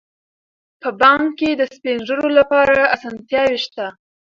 [0.81, 3.85] په بانک کې د سپین ږیرو لپاره اسانتیاوې شته.